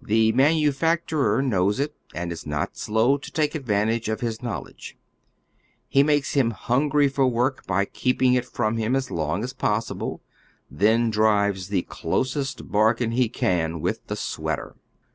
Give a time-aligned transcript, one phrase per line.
[0.00, 4.96] The manufacturer knows it, and is not slow to take advantage of his knowledge.
[5.86, 10.22] He makes him hungry for work by keeping it from him as long as possible;
[10.70, 14.76] then drives the closest bargain he can with the sweater.